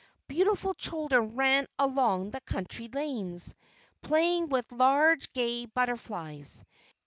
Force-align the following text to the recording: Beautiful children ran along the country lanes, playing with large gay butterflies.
Beautiful 0.27 0.73
children 0.73 1.35
ran 1.35 1.67
along 1.77 2.31
the 2.31 2.41
country 2.41 2.87
lanes, 2.87 3.53
playing 4.01 4.49
with 4.49 4.65
large 4.71 5.31
gay 5.31 5.67
butterflies. 5.67 6.63